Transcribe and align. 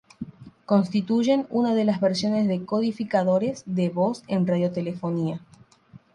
Constituyen 0.65 1.45
una 1.51 1.75
de 1.75 1.85
las 1.85 2.01
versiones 2.01 2.47
de 2.47 2.65
codificadores 2.65 3.61
de 3.67 3.89
voz 3.89 4.23
en 4.27 4.47
radiotelefonía. 4.47 5.41